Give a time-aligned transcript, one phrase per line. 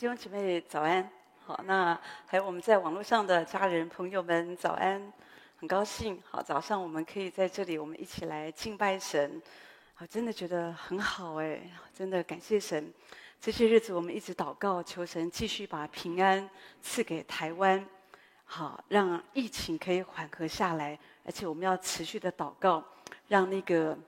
[0.00, 1.06] 弟兄姐妹早安，
[1.44, 5.12] 好，那还有我们在网络上的家人朋友们早安，
[5.58, 9.42] 很高兴，好，早上我们可以在这里，我们一起来敬拜神，
[9.92, 11.60] 好，真的觉得很好哎，
[11.92, 12.90] 真的感谢神，
[13.38, 16.48] 这些日子我们一直祷告，求神继续把平安
[16.80, 17.86] 赐给台湾，
[18.46, 22.82] 好，让疫情可以缓和下来，而且我们要持续的祷告，
[23.28, 23.98] 让那个。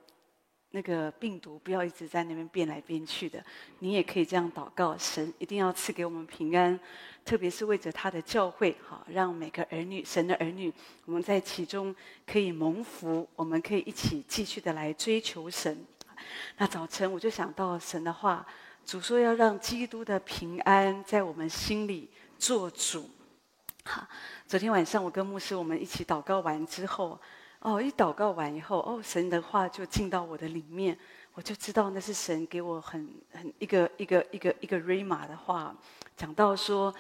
[0.75, 3.45] 那个病毒不要一直在那边变来变去的，
[3.81, 6.81] 你也可以这样祷告，神一定要赐给我们平安，
[7.27, 10.73] 特别是为着他的教会，好，让每个儿女，神的儿女，
[11.05, 11.95] 我们在其中
[12.27, 15.85] 可以蒙福，我们可以一起继续的来追求神。
[16.57, 18.47] 那早晨我就想到神的话，
[18.87, 22.09] 主说要让基督的平安在我们心里
[22.39, 23.11] 做主。
[23.85, 24.09] 好，
[24.47, 27.21] 昨天晚上我跟牧师我们一起祷告完之后。
[27.63, 30.99] 哦，一祷告完以后，哦，神的话就进到我的里面，
[31.33, 35.73] 我就知道那是神给我很很一个一个一个一个 Rhema 的话，
[36.17, 36.93] 讲到说，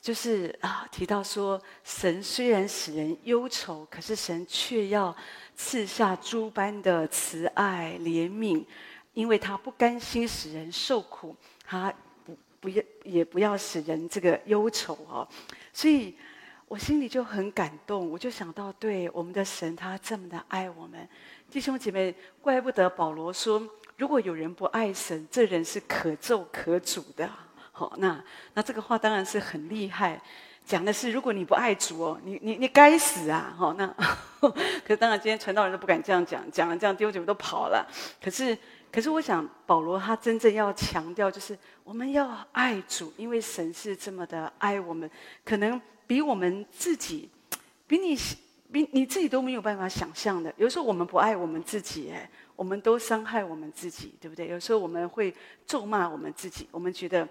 [0.00, 5.14] 就是啊，提到说，神虽然使人忧愁，可是神却要
[5.54, 8.64] 赐下诸般的慈爱怜悯，
[9.12, 11.92] 因为他不甘心使人受苦，他
[12.24, 15.28] 不不要也不要使人这个忧愁哦，
[15.74, 16.16] 所以。
[16.68, 21.08] 我心里就很感动，我就想到，对我们的神，他这么的爱我们，
[21.48, 23.62] 弟兄姐妹，怪不得保罗说，
[23.96, 27.30] 如果有人不爱神，这人是可咒可诅的。
[27.70, 28.20] 好，那
[28.54, 30.20] 那这个话当然是很厉害，
[30.64, 33.54] 讲的是如果你不爱主哦，你你你该死啊！
[33.56, 33.86] 好，那
[34.40, 37.86] 可是当然今天传道人都不敢这样讲，讲了这样弟兄姐妹都跑了。
[38.20, 38.58] 可是
[38.90, 45.08] 可是我想保罗他真正要强调就是我们要爱主，因为神是这么的爱我们，
[45.44, 45.80] 可能。
[46.06, 47.28] 比我们自己，
[47.86, 48.16] 比你
[48.72, 50.52] 比你自己都没有办法想象的。
[50.56, 54.48] 有时候我们不爱我们自己，哎，我们都伤害我们自己，对不对？
[54.48, 55.34] 有时候我们会
[55.66, 57.26] 咒骂我们自己，我们觉得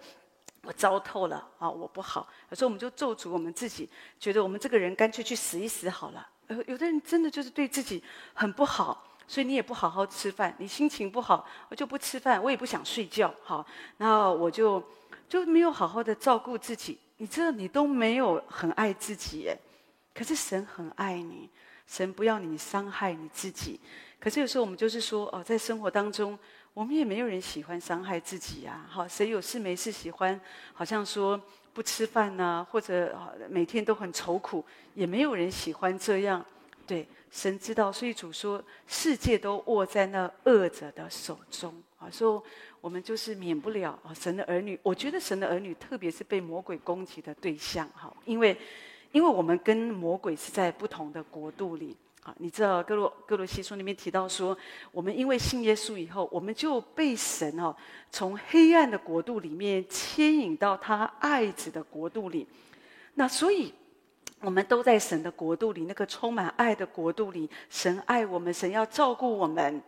[0.64, 2.28] 我糟透了啊，我不好。
[2.50, 6.28] 有时候我们就咒诅我们自己，觉得我们这个人干脆去死一死好了。
[6.48, 8.02] 有有的人真的就是对自己
[8.34, 13.66] 很不好，所以你也不好好吃饭，你心情不好，我就不吃饭，我也不想睡觉，好，
[13.98, 14.82] 那我就
[15.28, 17.00] 就没有好好的照顾自己。
[17.18, 19.58] 你知道你都没有很爱自己耶，
[20.14, 21.50] 可是神很爱你，
[21.88, 23.80] 神不要你伤害你自己。
[24.20, 26.38] 可是有时候我们就是说哦，在生活当中，
[26.74, 28.86] 我们也没有人喜欢伤害自己呀。
[28.90, 30.40] 好，谁有事没事喜欢
[30.74, 31.40] 好像说
[31.74, 33.18] 不吃饭呐，或者
[33.50, 36.46] 每天都很愁苦，也没有人喜欢这样。
[36.86, 42.44] 对，神知道，所以主说世界都握在那恶者的手中啊，说。
[42.86, 44.80] 我们就是免不了啊，神的儿女。
[44.84, 48.56] 我觉得神的儿女，特别是被魔鬼攻击的对象，哈，因为，
[49.12, 52.32] 因为我们跟魔鬼是在不同的国度里啊。
[52.38, 54.56] 你知道哥罗哥罗西书里面提到说，
[54.92, 57.76] 我们因为信耶稣以后，我们就被神哦，
[58.12, 62.46] 从黑暗的国度里面牵引到他爱子的国度里。
[63.16, 63.74] 那所以，
[64.42, 69.82] 我们都在神的国度里，那个充满爱的国度里，神爱我们，神要照顾我们，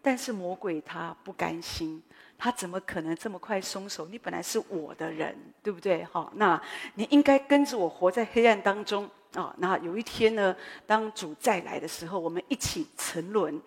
[0.00, 2.00] 但是魔鬼他不甘心。
[2.44, 4.04] 他怎么可能这么快松手？
[4.08, 6.04] 你本来是我的人，对不对？
[6.04, 6.60] 好，那
[6.96, 9.54] 你应该跟着我活在黑暗当中啊。
[9.56, 10.54] 那有一天呢，
[10.86, 13.58] 当主再来的时候，我们一起沉沦。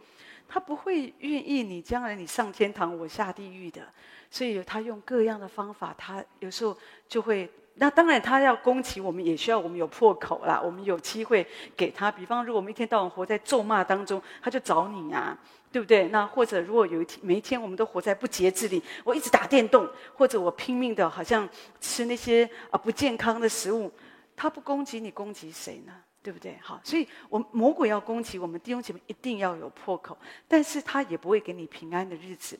[0.47, 3.81] 他不会愿意你将来你上天堂，我下地狱的。
[4.29, 6.77] 所以他用各样的方法，他有时候
[7.09, 7.51] 就会。
[7.79, 10.59] 那当然，他要攻击我们，也需要我们有破口啦。
[10.59, 11.45] 我们有机会
[11.75, 12.11] 给他。
[12.11, 15.37] 比方，如果我们一天到晚活在咒骂当中，他就找你啊，
[15.71, 16.07] 对不对？
[16.09, 21.47] 那或者如果有一天，每一天我们都活在不节制里，我一直打电动，或者我拼命的，好像
[21.79, 23.91] 吃那些啊不健康的食物，
[24.35, 25.93] 他不攻击你，攻击谁呢？
[26.23, 26.57] 对不对？
[26.61, 30.17] 好，所以我们魔鬼要攻击我们弟兄姐妹，一定要有破口，
[30.47, 32.59] 但是他也不会给你平安的日子。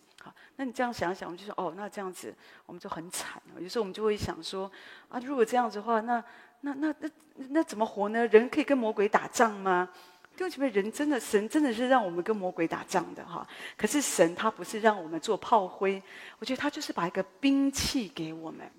[0.56, 2.34] 那你这样想想，我们就说哦，那这样子
[2.66, 3.42] 我们就很惨。
[3.60, 4.72] 有时候我们就会想说，
[5.10, 6.24] 啊，如果这样子的话，那
[6.62, 7.10] 那那那
[7.50, 8.26] 那怎么活呢？
[8.28, 9.90] 人可以跟魔鬼打仗吗？
[10.36, 13.48] 弟兄姐妹，人真的神真的是让我们跟魔鬼打仗的哈。
[13.76, 16.02] 可是神他不是让我们做炮灰，
[16.38, 18.70] 我觉得他就是把一个兵器给我们。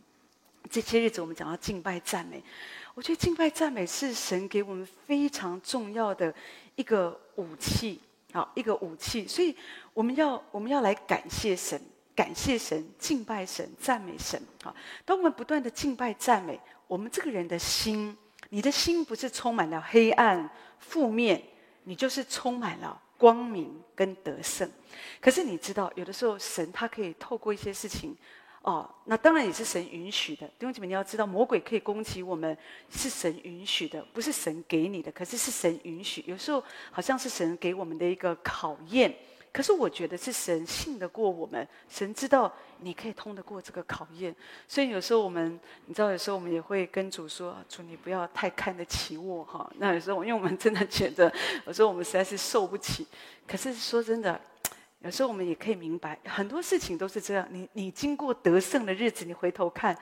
[0.71, 2.43] 这些日子我们讲到敬拜赞美，
[2.94, 6.33] 我觉得敬拜赞美是神给我们非常重要的
[6.77, 8.01] 一个武器。
[8.31, 9.56] 好，一个武器，所以
[9.99, 11.81] 我们要我们要来感谢神，
[12.15, 14.41] 感谢神，敬拜神，赞美神。
[14.62, 14.73] 好，
[15.05, 16.56] 当我们不断的敬拜赞美，
[16.87, 18.17] 我们这个人的心，
[18.50, 20.49] 你的心不是充满了黑暗、
[20.79, 21.43] 负面，
[21.83, 24.71] 你就是充满了光明跟得胜。
[25.21, 28.17] 可是你知道，有的时候神他可以透过一些事情。
[28.62, 30.47] 哦，那当然也是神允许的。
[30.47, 32.56] 弟兄姐妹，你要知道，魔鬼可以攻击我们，
[32.89, 35.11] 是神允许的，不是神给你的。
[35.11, 36.62] 可是是神允许，有时候
[36.93, 39.12] 好像是神给我们的一个考验，
[39.53, 44.35] 可是我觉得是神信得过我们，神知道你可以通得过这个考验，
[44.69, 51.33] 所以有时候我们，你知道，有时候我们也会跟主说：“主，你不要太看得起我哈。”那有时候，因为我们真的觉得，
[51.67, 53.06] 有时候我们实在是受不起。
[53.47, 54.41] 可是说真的，
[55.00, 57.47] 有时候我们也可以明白，很多事情都是这样。
[57.51, 59.97] 你你经过得胜的日子，你回头看，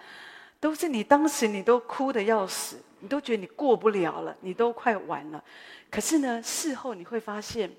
[0.60, 5.42] 都是你当时你都哭得要死，你都觉得你过不了了，你都快完了。
[5.90, 7.70] 可是呢，事后你会发现。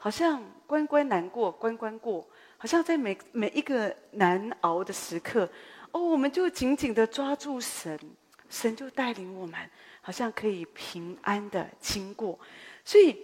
[0.00, 5.46] 好像关关难过关关过，好像在每每一个难熬的时刻，
[5.90, 7.98] 哦，我们就紧紧的抓住神，
[8.48, 9.58] 神就带领我们，
[10.00, 12.38] 好像可以平安的经过。
[12.84, 13.16] 所以，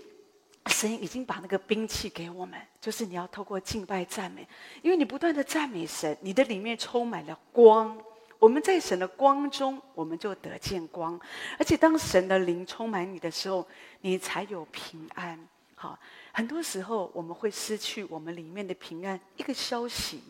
[0.66, 4.46] 神已经把那个兵器给我们，就是你要透过敬拜赞美，
[4.82, 7.96] 因为你不断的赞美神，你的里面充满了光。
[8.40, 11.18] 我们在神的光中，我们就得见光。
[11.56, 13.66] 而且，当神的灵充满你的时候，
[14.00, 15.38] 你才有平安。
[15.84, 15.98] 好。
[16.32, 20.22] 很多时候我们会失去我们里面的平安，一个消息，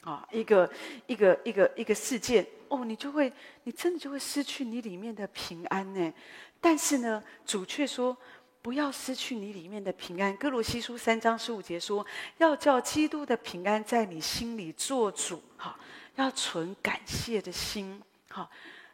[0.00, 0.70] 啊，一个
[1.06, 3.30] 一个一个一个事件，哦，你就会，
[3.64, 6.12] 你真的就会失去你里面的平安呢。
[6.62, 8.16] 但是呢，主却说
[8.62, 10.34] 不要失去你里面的平安。
[10.36, 12.04] 歌罗西书三章十五节说，
[12.38, 15.78] 要叫基督的平安在你心里做主，哈，
[16.16, 18.48] 要存感谢的心，哈，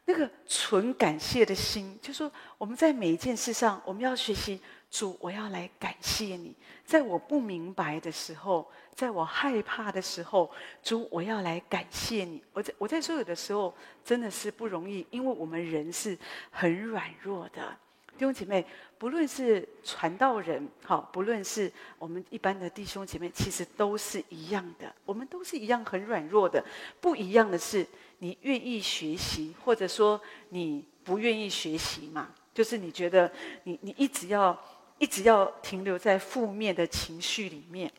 [0.04, 4.60] 那个存感谢的心，就说我们在每一件事上，我们要学习。
[4.90, 6.54] 主，我要来感谢你，
[6.84, 10.50] 在我不明白的时候，在我害怕的时候，
[10.82, 12.42] 主，我要来感谢你。
[12.54, 16.16] 我在我在说有的时候真的是不容易，因为我们人是
[16.50, 17.76] 很软弱的。
[18.16, 24.92] 弟兄姐妹，不论是传道人，好，不论是我们一般的弟兄姐妹，其实都是一样的。
[25.04, 26.64] 我们都是一样很软弱的。
[27.00, 27.86] 不一样的是，
[28.18, 32.34] 你愿意学习，或者说你不愿意学习嘛？
[32.52, 33.30] 就是你觉得
[33.64, 34.58] 你你一直要。
[34.98, 37.90] 一直要停留在负面的情绪里面，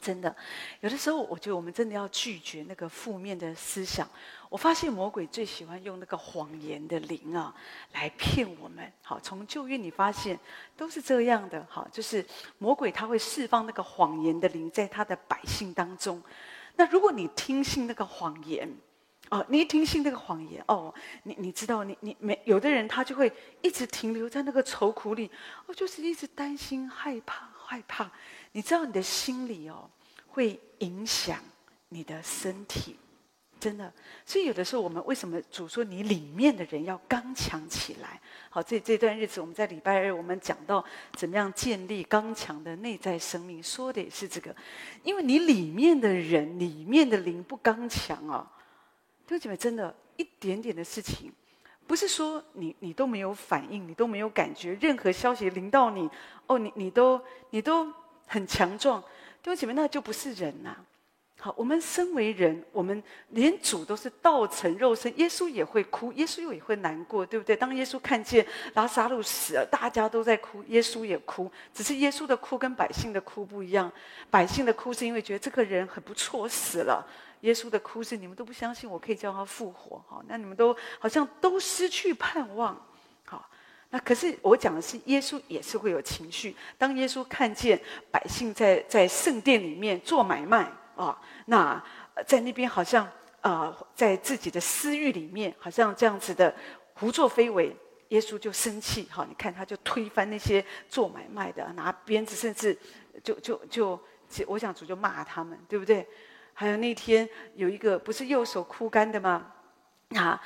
[0.00, 0.34] 真的，
[0.80, 4.08] 有的时候我觉得我们真的要拒绝那个负面的思想。
[4.48, 7.52] 我发现魔鬼最喜欢用那个谎言的灵啊
[7.92, 8.92] 来骗我们。
[9.02, 10.38] 好，从旧约你发现
[10.76, 11.66] 都是这样的。
[11.68, 12.24] 好，就是
[12.58, 16.22] 魔鬼他会释放那个谎言的灵在他的百姓当中。
[16.76, 18.72] 那如果你听信那个谎言，
[19.28, 20.94] 哦，你一听信那个谎言，哦，
[21.24, 25.28] 你你知道，你你没有的人他就会一直停留在那个愁苦里，
[25.66, 28.08] 哦，就是一直担心、害怕、害怕。
[28.52, 29.90] 你知道你的心里哦，
[30.28, 31.40] 会影响
[31.88, 32.96] 你的身体，
[33.58, 33.92] 真的。
[34.24, 38.20] 所以有的时候我们为什么主说你里面的人要刚强起来？
[38.48, 40.84] 好，这这段日子我们在礼拜二我们讲到
[41.14, 44.54] 怎么样建立刚强的内在生命，说的也是这个，
[45.02, 48.52] 因为你里面的人里面的灵不刚强啊。
[49.26, 51.32] 弟兄姐妹，真的，一点点的事情，
[51.86, 56.08] 不是说你你都没有反应，你都没有感觉，任何消息临到你，
[56.46, 57.20] 哦，你你都
[57.50, 57.92] 你都
[58.26, 59.00] 很强壮。
[59.42, 60.76] 弟兄姐妹，那就不是人呐、
[61.56, 67.54] 我们身为人，我们连主都是道成肉身，耶稣也会哭，耶稣又也会难过，对不对？
[67.54, 73.92] 当耶稣看见拉撒路死了，大家都在哭，耶稣也哭，只是耶稣的哭跟百姓的哭不一样。
[74.30, 77.06] 百姓的哭是因为觉得这个人很不错，死了。
[77.42, 82.74] 耶稣的哭是你们都不相信我可以叫他复活，好，那你们都好像都失去盼望，
[83.26, 83.48] 好，
[83.90, 86.56] 那可是我讲的是耶稣也是会有情绪。
[86.78, 87.78] 当耶稣看见
[88.10, 91.16] 百姓在在圣殿里面做买卖啊，
[91.46, 91.82] 那
[92.26, 93.08] 在那边好像
[93.42, 96.52] 啊、在自己的私欲里面好像这样子的
[96.94, 97.76] 胡作非为，
[98.08, 102.76] 耶稣就生气，好，你看他就推翻那些做买卖的，拿鞭子，甚至
[103.22, 104.00] 就就就，
[104.48, 106.04] 我想主就骂他们，对不对？
[106.54, 109.52] 还有那天有一个不是右手枯干的吗？
[110.16, 110.40] 啊，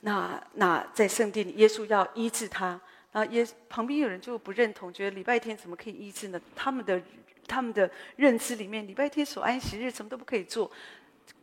[0.00, 2.80] 那那在圣殿里，耶稣要医治他，
[3.12, 6.40] 那耶旁边有人就不认同，觉得礼拜天怎么可以医治呢？
[6.54, 7.02] 他们的
[7.46, 10.70] 他们的认知里面，礼拜天守安息日什么都不可以做。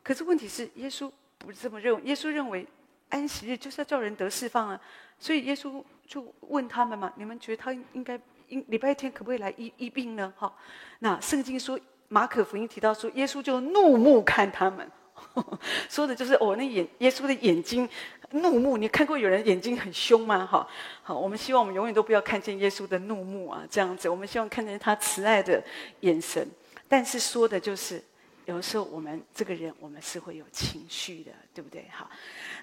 [0.04, 2.68] 可是问题是，耶稣不是这么认为，耶稣认为
[3.10, 4.80] 安息日就是要叫人得释放啊。
[5.18, 8.20] 所以耶稣就问他们嘛：你们觉得他应该
[8.50, 10.34] 应礼拜天可不可以来医医病呢？
[10.38, 10.54] 哈，
[11.00, 11.80] 那圣经说。
[12.10, 14.88] 马可福音提到说，耶稣就怒目看他们，
[15.90, 17.88] 说的就是我，那眼耶稣的眼睛
[18.32, 18.78] 怒目。
[18.78, 20.46] 你看过有人眼睛很凶吗？
[20.46, 20.68] 哈，
[21.02, 25.64] 好，我们希望我们永远都不要看见耶稣的怒目啊，这样子，我们希望看见他慈爱的
[26.02, 26.48] 眼神。
[26.88, 28.04] 但是说的就是，
[28.46, 31.86] 有的时候我们这个人，我们是会有情绪的，对不对？
[31.92, 32.10] 好，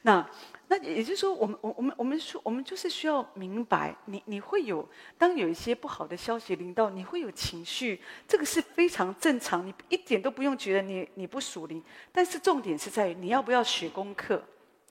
[0.03, 0.29] 那。
[0.73, 4.89] 那也就是说，我们我我们我们说，我们就是需要明白，你你会有
[5.19, 11.83] 当有一些不好的消息临到，你会有情绪，这个是非常正常，你一点都不用觉得你你不属灵。
[12.13, 14.41] 但是重点是在于你要不要学功课，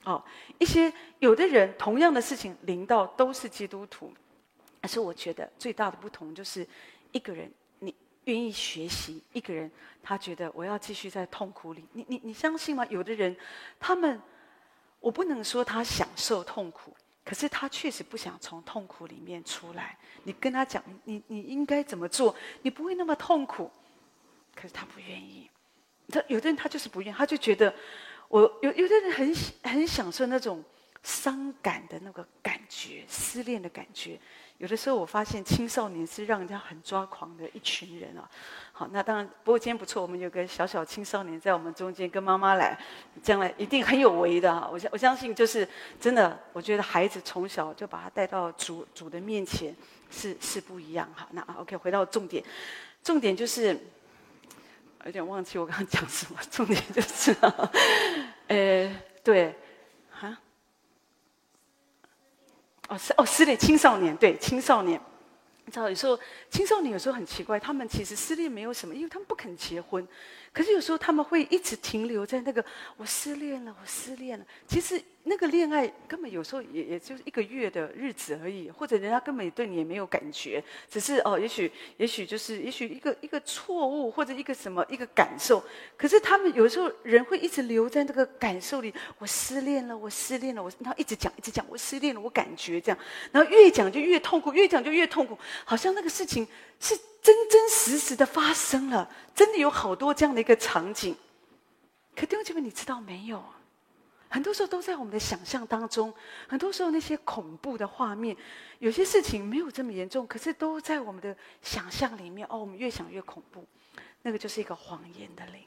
[0.04, 0.22] 哦，
[0.58, 4.12] 一些有的人同样的事情临到都是基督徒，
[4.82, 6.66] 但是我觉得最大的不同就是
[7.10, 12.84] 一个人你愿意学习一个人，他觉得我要继续在痛苦里，你你你相信吗？
[12.90, 13.34] 有的人，
[13.78, 14.20] 他们，
[15.00, 19.98] 我不能说他享受痛苦，可是他确实不想从痛苦里面出来。
[20.24, 23.70] 你跟他讲，你你应该怎么做，你不会那么痛苦，
[24.54, 25.50] 可是他不愿意。
[26.08, 27.74] 他有的人他就是不愿意，他就觉得
[28.28, 30.62] 我有有的人很很享受那种
[31.02, 34.20] 伤感的那个感觉，失恋的感觉。
[34.60, 38.28] 有的时候我发现青少年是让人家很抓狂的一群人啊。
[38.72, 42.78] 好，那当然，不过今天不错，我们有个小小青少年在我们中间，跟妈妈来，
[43.22, 44.68] 将来一定很有为的哈。
[44.70, 45.66] 我相我相信就是
[45.98, 49.74] 真的，我觉得孩子从小就把他带到主主的面前
[50.10, 51.26] 是是不一样哈。
[51.30, 52.44] 那 OK，回到重点，
[53.02, 53.74] 重点就是
[55.06, 57.34] 有点忘记我刚刚讲什么，重点就是，
[58.48, 59.54] 呃，对。
[62.90, 65.00] 哦，是哦，失恋青少年，对青少年，
[65.64, 66.18] 你知道有时候
[66.50, 70.06] 青少年有时候很奇怪，他们其实失恋没有什么，因为他们不肯结婚。
[70.52, 72.64] 可是有时候他们会一直停留在那个
[72.96, 74.44] 我失恋了，我失恋了。
[74.66, 85.62] 其实那个恋爱根本有时候也也就是一个月的日子而已，或者人家根本对你也没有感觉，只是哦，也许也许就是也许一个一个错误或者一个什么一个感受。
[85.96, 92.98] 可是他们有时候人会一直留在那个感受里，我失恋了，我失恋了，我然后一直讲一直讲我失恋了，我感觉这样，
[93.30, 96.46] 然后越讲就越痛苦，越讲就越痛苦，好像那个事情
[96.78, 96.98] 是。
[97.22, 101.14] 真真实实的发生了，真的有好多这样的一个场景。
[102.16, 103.44] 可弟兄姐妹，你知道没有？
[104.32, 106.14] 很多时候都在我们的想象当中，
[106.48, 108.34] 很多时候那些恐怖的画面，
[108.78, 112.46] 有些事情没有这么严重，可是都在我们的想象里面。
[112.48, 113.66] 哦，我们越想越恐怖，
[114.22, 115.60] 那个就是一个谎言的灵。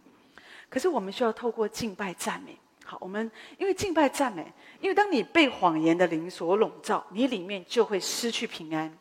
[0.69, 2.57] 可是我们需要透过敬拜赞美。
[2.85, 8.97] 好，我们因为敬拜赞美，因为当你被谎言的灵所笼罩，你里面就会失去平安。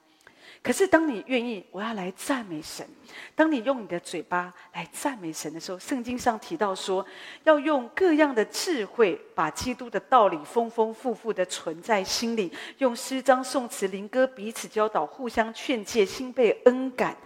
[0.62, 2.86] 可是，当你愿意，我要来赞美神。
[3.34, 7.04] 当你用你的嘴巴来赞美神的时候，圣经上提到说，
[7.42, 17.16] 要用各样的智慧，把基督的道理丰丰富富的存在心里，用诗章、颂词、灵歌彼此教导，互相劝诫，心被恩感，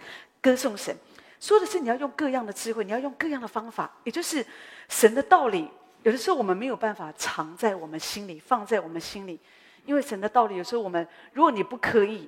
[0.41, 0.97] 歌颂神。
[1.39, 4.43] 说的是你要用各样的智慧，你要用各样的方法，也就是
[4.89, 5.69] 神的道理。
[6.01, 9.39] 有的时候我们没有办法藏在我们心里，放在我们心里，
[9.85, 12.27] 因为神的道理有时候我们，如果你不刻意。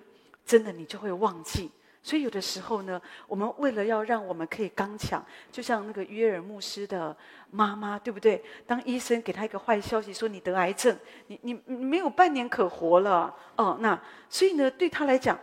[0.50, 1.70] 真的，你就会忘记。
[2.01, 7.15] 所以有的时候呢，我们为了要让我们可以刚强，就像那个约尔牧师的
[7.51, 8.44] 妈妈，对不对？
[8.65, 13.32] 当医生给他一个坏消息，说你得癌症，你你你没有半年可活了。
[13.58, 15.38] 哦，那所以呢，对他来讲，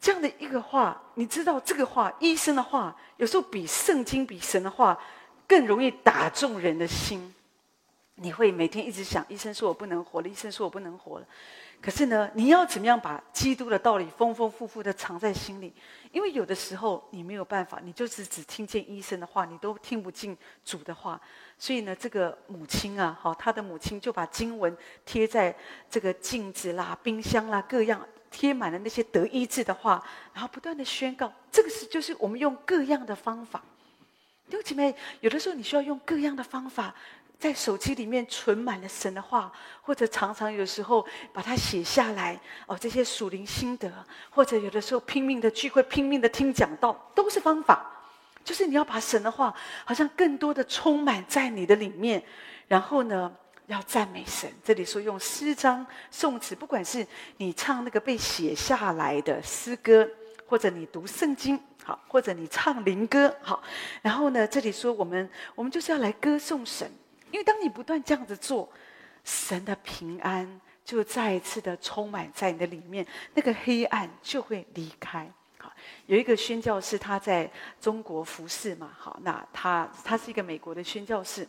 [0.00, 4.98] 这样的一个话，你知道这个话，医生的话，有时候比圣经、比神的话
[5.46, 7.34] 更容易打中人的心。
[8.16, 11.26] 你会每天一直想，医生说我不能活了，医生说我不能活了。
[11.82, 15.70] 可是呢，你要怎么样把基督的道理丰丰富富的藏在心里？
[16.10, 21.20] 因为有的时候你没有办法，你就是只听见医生的话，你都听不进主的话。
[21.58, 25.54] 所以呢，这个母亲啊，好，他的母亲就把经文贴在
[25.90, 31.30] 这个镜子啦、冰箱啦各样，贴满了那些得医治的话，然后不断的宣告。
[31.52, 33.62] 这个是就是我们用各样的方法。
[34.48, 36.94] 弟兄姐妹，有的时候你需要用各样的方法。
[37.38, 39.52] 在手机里面存满了神的话，
[39.82, 43.92] 或者常常有时候把它写下来哦，这些属灵心得，
[44.30, 47.92] 或者有的时候拼命的聚会，拼命的听讲道，都是方法。
[48.42, 52.22] 就是你要把神的话，好像更多的充满在你的里面，
[52.68, 53.30] 然后呢，
[53.66, 54.50] 要赞美神。
[54.64, 60.08] 这里说用诗章、颂词，不管是你唱那个被写下来的诗歌，
[60.46, 63.62] 或者你读圣经，好，或者你唱灵歌，好，
[64.00, 66.90] 然后呢，这里说我们我们就是要来歌颂神。
[67.30, 68.68] 因为当你不断这样子做，
[69.24, 75.28] 神的平安就再一次的充满在你的里面，那个黑暗就会离开。
[75.58, 75.72] 好，
[76.06, 81.48] 有一个宣教士，他在中国服侍嘛，好，那他他是一个美国的宣教士，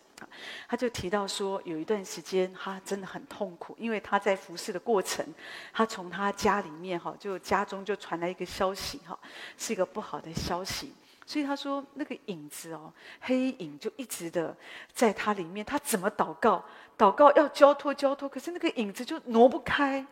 [0.67, 5.23] 他就提到说，有一段时间他真的很痛苦，因为他在服侍的过程，
[5.71, 9.19] 他从他家里面哈，就家中就传来一个消息哈，
[9.57, 10.93] 是一个不好的消息。
[11.27, 14.55] 所以他说，那个影子哦，黑影就一直的
[14.93, 15.63] 在他里面。
[15.65, 16.63] 他怎么祷告？
[16.97, 20.03] 祷告要交托交托，可是那个影子就挪不开。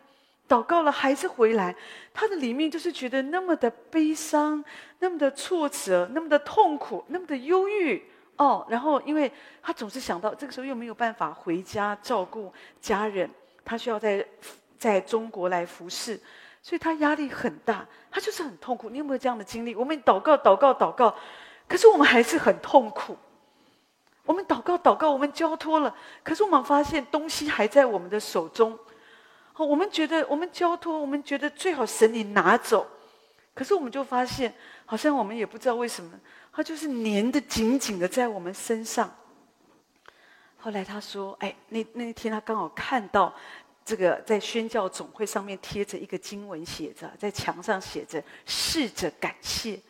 [0.46, 1.74] 祷告了还是回来，
[2.12, 4.62] 他的里面就是觉得那么的悲伤，
[4.98, 8.04] 那么的挫折，那么的痛苦，那么的忧郁
[8.36, 8.66] 哦。
[8.68, 9.32] 然后，因为
[9.62, 13.28] 他总是想到这个时候又没有办法回家照顾家人，
[13.64, 14.24] 他需要在
[14.78, 16.20] 在中国来服侍。
[16.66, 18.90] 所以他压力很大，他就是很痛苦。
[18.90, 19.72] 你有没有这样的经历？
[19.72, 21.14] 我们祷告、祷告、祷告，
[21.68, 23.16] 可是我们还是很痛苦。
[24.24, 25.94] 我们祷告、祷告，我们交托了，
[26.24, 28.76] 可是我们发现东西还在我们的手中。
[29.56, 32.84] 我们觉得我们交托，我们觉得最好神你拿走，
[33.54, 34.52] 可是我们就发现，
[34.86, 36.18] 好像我们也不知道为什么，
[36.52, 39.08] 它就是粘得紧紧的在我们身上。
[40.58, 43.32] 后来他说：“哎，那那天他刚好看到
[43.86, 49.80] 这个在宣教总会上面贴着一个经文，写着在墙上写着‘试着感谢’，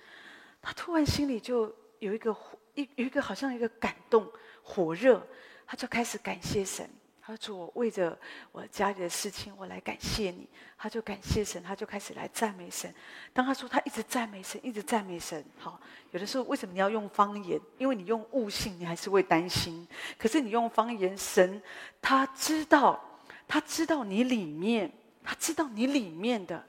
[0.60, 2.36] 他突然心里就有一个
[2.74, 4.30] 一有一个好像一个感动
[4.62, 5.26] 火热，
[5.66, 6.86] 他就开始感谢神。”
[7.26, 8.16] 他说：“我为着
[8.52, 10.46] 我家里的事情，我来感谢你。”
[10.78, 12.94] 他就感谢神，他就开始来赞美神。
[13.32, 15.80] 当他说他一直赞美神，一直赞美神，好，
[16.12, 17.60] 有的时候为什么你要用方言？
[17.78, 19.88] 因为你用悟性，你还是会担心。
[20.16, 21.60] 可是你用方言，神
[22.00, 23.02] 他知道，
[23.48, 24.90] 他知道你里面，
[25.22, 26.64] 他知道你里面的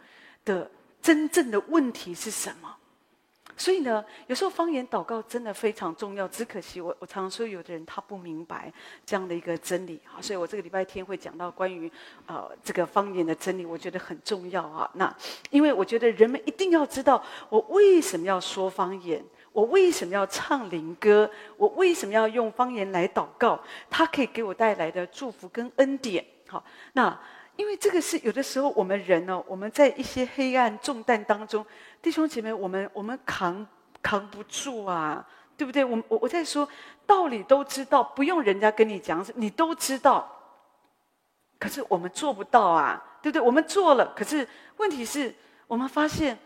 [0.45, 0.69] 的
[1.01, 2.75] 真正的问题是什么。
[3.59, 6.27] 所以呢，有时候方言祷告真的非常重要。
[6.27, 8.71] 只可惜我我常常说，有的人他不明白
[9.03, 10.21] 这样的一个真理啊。
[10.21, 11.91] 所以我这个礼拜天会讲到关于
[12.27, 14.87] 呃这个方言的真理，我觉得很重要啊。
[14.93, 15.11] 那
[15.49, 26.23] 因为我觉得人们一定要知道，我为什么要说方言，我为什么要唱灵歌，我为什么要用方言来祷告，它可以给我带来的祝福跟恩典。
[26.47, 26.63] 好，
[26.93, 27.19] 那
[27.55, 31.65] 因为这个是有的时候我们人呢，我们在一些黑暗重担当中。
[32.01, 33.65] 弟兄姐妹，我们我们扛
[34.01, 35.25] 扛不住啊，
[35.57, 35.83] 对不对？
[35.83, 36.67] 我我我在说
[37.05, 40.31] 道理都知道，不用人家跟你讲，你都知道。
[41.59, 43.41] 可是我们做不到啊，对不对？
[43.41, 45.33] 我们做了，可是问题是
[45.67, 46.37] 我们发现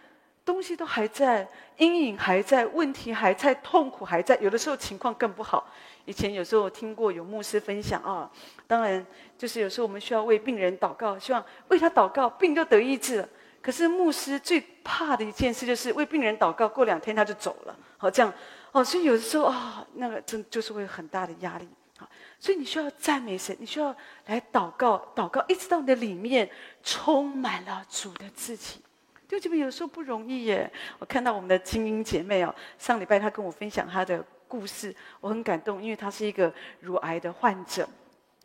[0.44, 4.38] 东西都还在，阴影还在，问题还在，痛苦还在。
[4.42, 5.70] 有的时候情况更不好。
[6.06, 8.30] 以前有时候我听过有牧师分享啊，
[8.66, 9.06] 当然
[9.38, 13.30] 就是有时候我们需要为病人祷告，希望为他祷告，病就得医治了。
[13.62, 17.76] 可是牧师最怕的一件事就是为病人祷告，过两天他就走了。
[17.98, 18.34] 好，这样
[18.72, 21.70] 哦，所以有的时候啊、那个真就是会有很大的压力。
[22.00, 23.96] 好，所以你需要赞美神，你需要
[24.26, 26.50] 来祷告，祷告一直到你的里面
[26.82, 28.81] 充满了主的自己。
[29.32, 30.70] 就这么有时候不容易耶。
[31.00, 37.88] 我看到我们的精英姐妹哦，上礼拜她跟我分享她的故事，我很感动，因为她是一个乳癌的患者。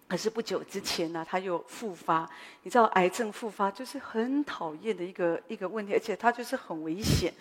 [0.06, 2.30] 可是不久之前呢，他又复发。
[2.62, 7.34] 你知道，癌症复发就是很讨厌的一个一个问题，而且他就是很危险。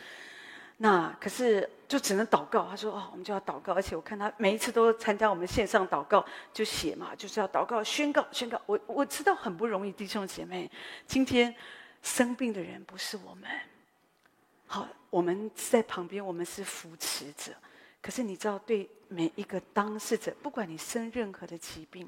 [0.78, 2.67] 那可是就只能祷告。
[2.67, 8.60] 他说：“哦，我们就要祷告。”而且我看他每一次都参加我们线上祷告，就写嘛，就是要祷告、宣告、宣告。
[8.65, 10.67] 我我知道很不容易，弟兄姐妹。
[11.06, 11.54] 今天
[12.06, 13.50] 生病的人不是我们，
[14.68, 17.52] 好，我们在旁边，我们是扶持者。
[18.00, 22.08] 可是你知道，对每一个当事者，不管你生任何的疾病。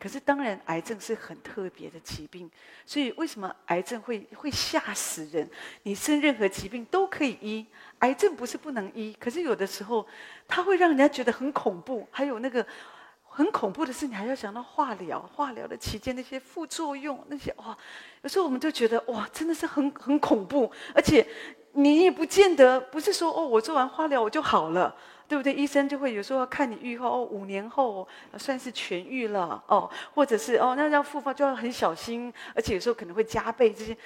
[0.00, 2.50] 可是当然，癌症是很特别的疾病，
[2.84, 5.48] 所以为什么癌症会会吓死人？
[5.84, 7.64] 你生任何疾病都可以医，
[8.00, 10.04] 癌症不是不能医，可是有的时候
[10.48, 12.08] 它会让人家觉得很恐怖。
[12.10, 12.66] 还有那个
[13.30, 17.74] 很恐怖的是，你还要想到化疗，化疗的期间那些副作用，那些哇，
[18.22, 21.26] 有时候我们就觉得哇，真的是很很恐怖，而且
[21.72, 24.94] 你也不见得不是说哦，我做完化疗我就好了。
[25.30, 25.54] 对不对？
[25.54, 33.96] 医生就会有时候看你预后哦，五年后算是痊愈了哦，或者是哦，那要复发就要很小心，而且有时候可能会加倍这些。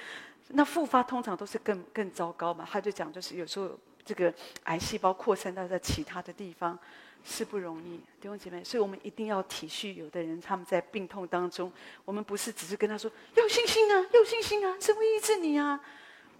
[0.49, 2.63] 那复发通常都是更更糟糕嘛。
[2.71, 3.71] 他就讲，就是有时候
[4.05, 4.31] 这个
[4.65, 6.77] 癌细胞扩散到在其他的地方
[7.25, 8.63] 是不容易，弟兄姐妹。
[8.63, 11.69] 所以我们一定要体恤有的人他们在病痛当中，
[12.05, 15.77] 我们不是只是跟他说要有信心啊，要有信心啊，神会医治你啊，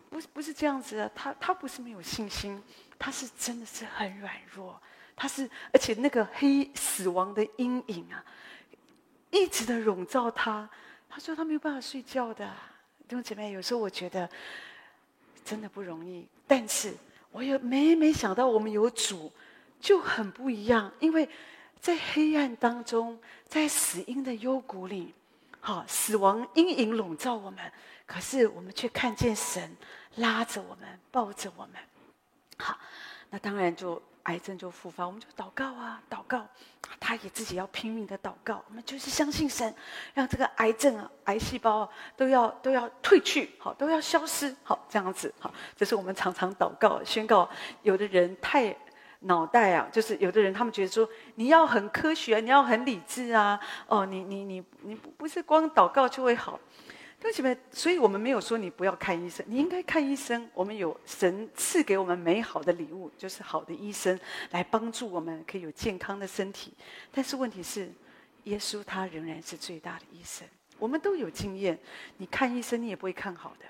[0.09, 2.61] 不是不是这样子啊，他他不是没有信心。
[2.97, 4.81] 他是真的是很软弱，
[5.17, 8.23] 他是而且那个黑死亡的阴影啊，
[9.31, 10.67] 一直的笼罩他。
[11.09, 12.45] 他说他没有办法睡觉的，
[13.05, 14.29] 弟兄姐妹，有时候我觉得
[15.43, 16.25] 真的不容易。
[16.47, 16.93] 但是
[17.31, 19.29] 我也每每想到我们有主
[19.79, 21.29] 就很不一样，因为
[21.79, 25.13] 在黑暗当中，在死荫的幽谷里，
[25.59, 27.59] 好，死亡阴影笼罩我们，
[28.05, 29.75] 可是我们却看见神
[30.15, 31.73] 拉着我们，抱着我们。
[32.57, 32.77] 好，
[33.29, 36.47] 那当然就癌症就复发，我们就祷告啊，祷告，
[36.99, 38.63] 他也自己要拼命的祷告。
[38.67, 39.71] 我们就是相信神，
[40.13, 47.47] 让这个癌症啊、癌细胞啊都要都要退去，好，都要消失，好，这样子，好，这是我们常常祷告宣告。
[47.83, 48.75] 有的人太
[49.21, 56.59] 脑袋啊，就是有的人他们觉得说，你要很科学，你要很理智啊，哦，你你你你不是光祷告就会好。
[57.23, 57.57] 为什么？
[57.71, 60.47] 所以我们没有说你不要看医生，你应该看医生。
[60.53, 64.19] 我们有神赐给我们美好的礼物，就是好的医生
[64.51, 66.71] 来帮助我们，可以有健康的身体。
[67.11, 67.91] 但是问题是，
[68.43, 70.47] 耶稣他仍然是最大的医生。
[70.77, 71.79] 我们都有经验，
[72.17, 73.65] 你看医生你也不会看好的，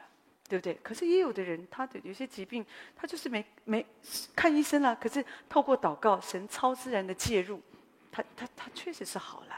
[0.48, 0.74] 对不对？
[0.84, 3.86] 可是也有的人，他的有些疾病，他就是没没
[4.36, 7.62] 看医生了，可是透过祷告，神超自然的介入，
[8.12, 9.56] 他他他确实是好了。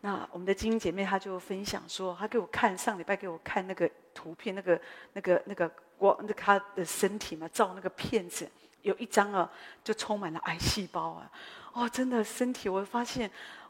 [0.00, 4.80] 那我们的精英姐妹她就分享说，她给我看上礼拜给我看那个图片，那个
[5.12, 8.48] 那个那个光，那他的身体嘛，照那个片子，
[8.82, 9.50] 有一张啊，
[9.82, 11.28] 就充满了癌细胞啊！
[11.72, 13.28] 哦，真的身体，我发现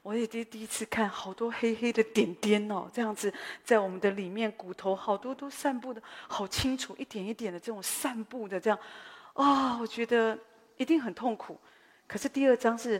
[0.08, 3.30] 我也第第一次看，好多黑黑的点点哦，这样子
[3.62, 8.78] 在我们的里面骨头，好多都散布的好清楚，一点一点的这种散布的这样，
[9.34, 10.38] 啊、我觉得
[10.78, 11.60] 一定很痛苦。
[12.06, 12.98] 可是第二张是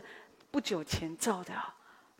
[0.51, 1.75] 不久前照的啊。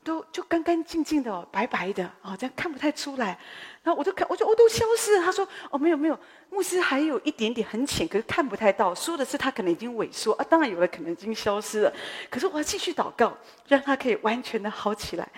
[0.10, 3.38] 都就干干净净的，白白的啊，这样看不太出来。
[3.84, 5.24] 然后我就看，我就我都消失了。
[5.24, 6.20] 他说：“哦，没有没有，
[6.50, 8.96] 牧师还有一点点很浅，可是看不太到。
[8.96, 11.94] 说的是他可能已经萎缩啊，当然有的可能已经消失了。
[12.28, 15.30] 可是我要继续祷告，让他可以完全的好起来。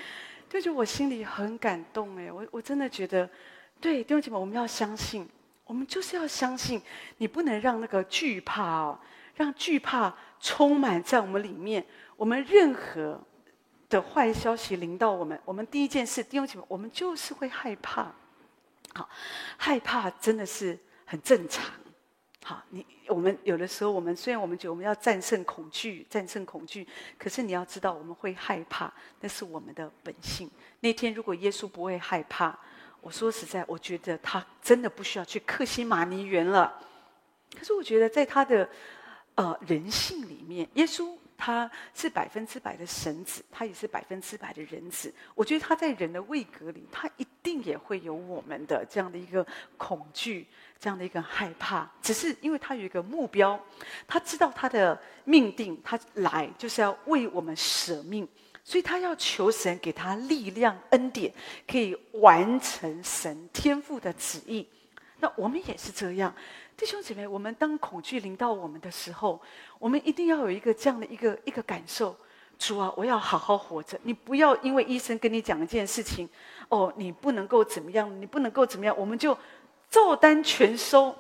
[0.49, 3.29] 就觉得我心里很感动哎，我我真的觉得，
[3.81, 5.27] 对弟兄姐妹，我们要相信，
[5.65, 6.81] 我们就是要相信，
[7.17, 8.97] 你不能让那个惧怕哦，
[9.35, 13.21] 让惧怕充满在我们里面，我们任何。”
[13.91, 18.11] 的坏消息临到我们，我们第一件事，弟兄姐妹，我们就是会害怕。
[18.93, 19.07] 好，
[19.57, 21.65] 害怕真的是很正常。
[22.43, 26.87] 好，你我们有的时候，我们虽然我们觉得我们要战胜恐惧，战胜恐惧，
[27.19, 30.49] 可是你要知道，我们会害怕，那是我们的本性。
[30.79, 32.57] 那天如果耶稣不会害怕，
[33.01, 36.81] 我说实在，我觉得他真的不需要去克西马尼园了。
[37.53, 38.67] 可是我觉得，在他的
[39.35, 41.17] 呃人性里面，耶稣。
[41.43, 45.11] 他是百分之百的神子，他也是百分之百的人子。
[45.33, 49.43] 我觉得他在人的位格里，他一定也会有我们的这样的一个
[49.75, 50.45] 恐惧，
[50.79, 51.89] 这样的一个害怕。
[51.99, 53.59] 只是因为他有一个目标，
[54.07, 58.27] 他知道他的命定，他来就是要为我们舍命，
[58.63, 61.33] 所以他要求神给他力量、恩典，
[61.67, 64.67] 可以完成神天父的旨意。
[65.19, 66.31] 那我们也是这样。
[66.81, 69.39] 弟兄姐妹，我们当恐惧临到我们的时候，
[69.77, 72.15] 我们一定要有一个这样的一个一个感受：
[72.57, 73.99] 主啊，我要好好活着。
[74.01, 76.27] 你不要因为医生跟你讲一件事情，
[76.69, 79.37] 哦，你不能够怎么样，你不能够怎么样，我们就
[79.91, 81.15] 照单全收。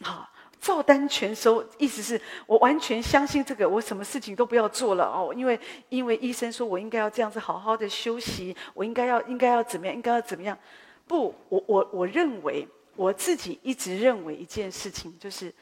[0.00, 0.28] 好，
[0.60, 5.56] 照单全收，意思是我完全相信这个，我什么事情都不要做了哦，因为
[5.90, 10.58] 因为医生说我应该要这样子好好的休息，我应该要应该要怎么样，应该要怎么样？
[11.06, 12.66] 不，我我我认为。
[12.96, 15.52] 我自己一直认为一件事情，就是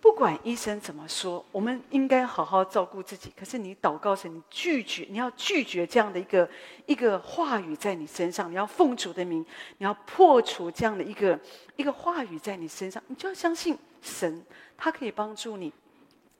[0.00, 3.32] 不管医生怎么说，我们应该好好照顾自己。
[3.38, 6.48] 可是你祷告神，你拒绝，你要拒绝这样的一个
[6.86, 9.44] 一个话语在你身上，你要奉主的名，
[9.78, 11.38] 你要破除这样的一个
[11.76, 14.44] 一个话语在你身上，你就要相信神，
[14.76, 15.72] 他可以帮助你。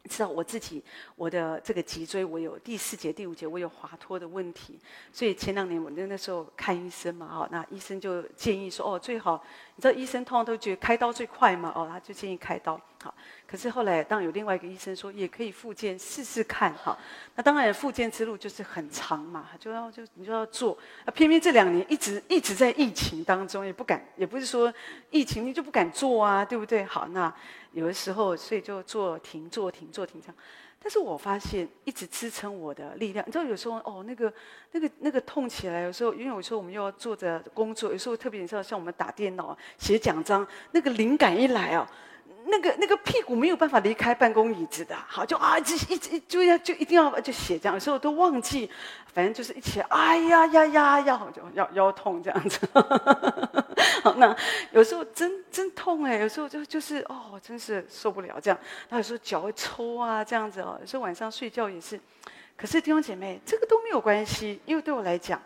[0.08, 0.82] 知道我自己，
[1.16, 4.78] 我的这个脊椎，我有第四节、第五节，我有滑脱的问题。
[5.12, 9.42] 所以前两年我那那时候看医生嘛，哦，那医生就建议说，哦，最好，
[9.76, 12.80] 你知道医生通常都觉得开刀最快嘛，哦，他就建议开刀。
[13.02, 13.14] 好，
[13.46, 16.96] 可是后来当有另外一个医生说，也可以复健试试看，哈。
[17.34, 20.76] 那当然复健之路就是很长嘛，就要就你就要做。
[21.04, 24.72] 啊，偏偏这两年一直一直在疫情当中，也不敢，也不是说
[25.10, 26.84] 疫情你就不敢做啊，对不对？
[26.84, 27.34] 好，那。
[27.74, 30.37] 有的时候，所以就坐停、坐停、坐停这样。
[30.80, 34.32] 但是我发现，一直支撑我的力量，你知道，有时候哦，那个、
[34.72, 41.87] 那个、那个痛起来，有时候因为有时候我们又要做着工作，有时候特别你知道，像我们打电脑、写奖章，那个灵感一来哦。
[42.46, 48.70] 那个那个屁股没有办法离开办公椅子的，好就啊，一直一直就要就一定要就写这样，有时候都忘记，
[49.12, 52.61] 反正就是一起，哎呀呀呀呀，就腰腰痛这样子。
[54.04, 54.37] 好，那
[54.72, 58.59] 有时候真真痛哎，有时候就就是哦，真是受不了这样。
[58.90, 61.98] 那有时候脚会抽啊，这样子哦，有时候晚上睡觉也是。
[62.57, 65.40] 可是弟兄姐妹，这个都没有关系，因为对我来讲。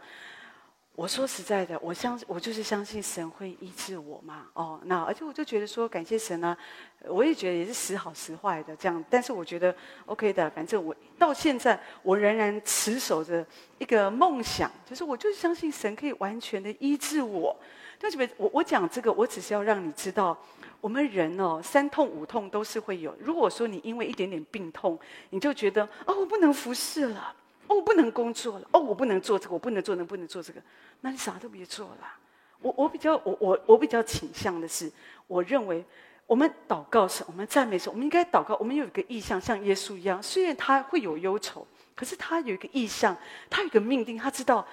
[0.99, 4.49] 我说实在的，我相我就是相信神会医治我嘛。
[4.55, 6.59] 哦，那而且我就觉得说感谢神啊，
[7.07, 9.05] 我也觉得也是时好时坏的这样。
[9.09, 9.73] 但是我觉得
[10.07, 13.47] OK 的，反正我到现在我仍然持守着
[13.79, 17.57] 一个梦想，就是我就是相信神可以完全的医治我。
[18.01, 20.37] 对不起，我我讲这个，我只是要让你知道，
[20.81, 23.17] 我们人哦，三痛五痛都是会有。
[23.21, 24.99] 如果说你因为一点点病痛，
[25.31, 27.33] 你就觉得哦，我不能服侍了。
[27.69, 28.67] 哦，我不能工作了。
[28.73, 30.61] 哦，我不能做这个，我不能做那，不能做这个。
[31.03, 32.13] 那你啥都别做了。
[32.61, 34.91] 我我比较我我我比较倾向的是，
[35.27, 35.85] 我认为
[36.27, 38.57] 我们祷告时，我们赞美时，我们应该祷告。
[38.59, 43.17] 我们有一个意向，像耶稣一样，虽然他会有忧愁，可是他有一个意向，
[43.49, 44.67] 他有一个命定，他知道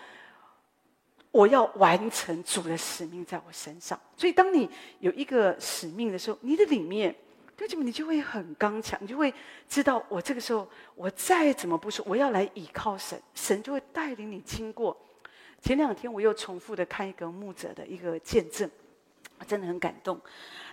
[1.32, 4.00] 我要完成主的使命在我身上。
[4.18, 7.16] 所以，当你有一个使命的时候，你的里面。
[7.58, 9.34] 对，就你就会很刚强，你就会
[9.70, 14.96] 知道，我这个时候我再怎么不说，我要来倚靠神，神就会带领你经过。
[15.62, 18.70] 前两天我又重复的看一个牧者的一个见证，
[19.48, 20.20] 真的很感动。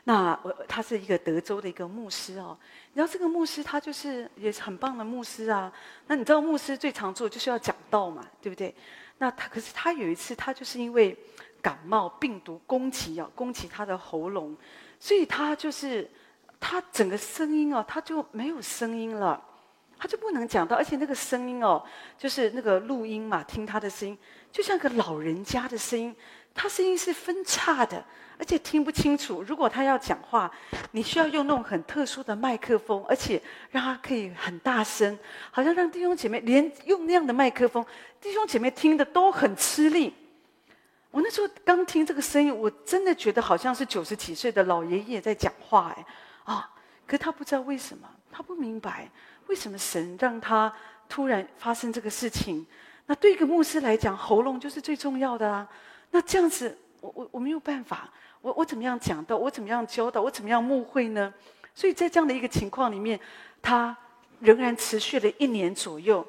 [0.04, 2.58] 那我他是一个德州的一个牧师哦，
[2.92, 5.72] 你知道这个牧师他就是也是很棒的牧师啊。
[6.08, 8.74] 那你知道牧师最常做就是要讲道嘛，对不对？
[9.18, 11.16] 那他可是他有一次他就是因为
[11.62, 14.56] 感冒病毒攻击啊，攻击他的喉咙。
[14.98, 16.08] 所以他就是
[16.62, 19.42] 他整个声音哦，他就没有声音了，
[19.98, 21.82] 他就不能讲到，而且那个声音哦，
[22.16, 24.16] 就是那个录音嘛，听他的声音，
[24.52, 26.14] 就像个老人家的声音，
[26.54, 28.04] 他声音是分叉的。
[28.38, 29.40] 而且听不清楚。
[29.42, 30.50] 如果他要讲话，
[30.90, 35.16] 你需要用那种很特殊的麦克风，而且让他可以很大声，
[35.52, 37.84] 好像让弟兄姐妹连用那样的麦克风，
[38.20, 40.12] 弟兄姐妹听的都很吃力。
[41.12, 46.04] 我那时候刚听这个声音，我真的觉得好像是九十几岁的老爷爷在讲话，哎，
[46.44, 46.70] 啊！
[47.06, 49.10] 可他不知道为什么，他不明白
[49.48, 50.72] 为什么神让他
[51.08, 52.66] 突然发生这个事情。
[53.06, 55.68] 那对一个牧师来讲，喉咙就是最重要的啊。
[56.10, 58.08] 那这样子，我我我没有办法。
[58.40, 59.36] 我我怎么样讲道？
[59.36, 60.20] 我怎么样教导？
[60.22, 61.32] 我怎么样牧会呢？
[61.74, 63.18] 所以在这样的一个情况里面，
[63.60, 63.96] 他
[64.40, 66.26] 仍然持续了一年左右。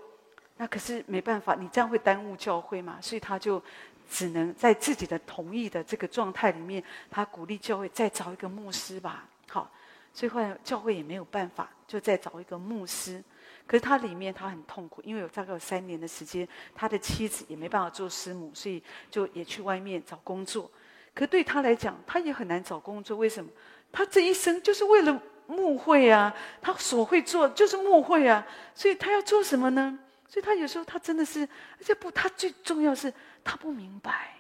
[0.58, 2.98] 那可是没办法，你这样会耽误教会嘛？
[3.02, 3.62] 所以他就
[4.10, 9.26] 只能在自己的同意的这个状态里面，他鼓励教会再找一个牧师吧。
[9.50, 9.70] 好，
[10.14, 13.22] 所以后来教会也没有办法，就再找一个牧师。
[13.66, 20.70] 可是他里面他很痛苦，因为有大概有三年的时间，他的妻子也没办法做师母，所以就也去外面找工作。
[21.16, 23.18] 可对他来讲，他也很难找工作。
[23.18, 23.50] 为什么？
[23.92, 28.46] 他这一生就是为了牧会啊，他所会做就是牧会啊，
[28.76, 29.98] 所以他要做什么呢？
[30.28, 31.48] 所以他有时候他真的是，
[31.78, 34.36] 而且不，他最重要是他不明白，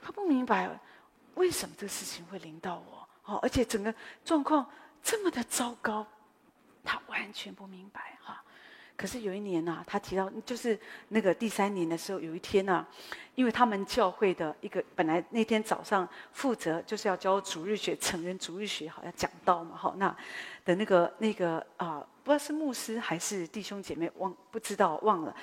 [0.00, 0.68] 他不明白
[1.34, 3.01] 为什么这个事情会临到我。
[3.24, 4.68] 哦，而且整个状况
[5.02, 6.06] 这么的糟糕，
[6.84, 8.42] 他完全不明白哈。
[8.94, 12.88] 可是有一年呢、啊，他提到就是那个第三年的时候，有一天呢、啊，
[13.34, 20.14] 因为他们教会的一个本来那天早上负责就是要教主日学，成人主日学，好像讲到嘛，好那
[20.64, 22.04] 的那个那个啊。
[22.24, 25.34] 不知道是牧师还是弟兄姐妹忘不知道忘了，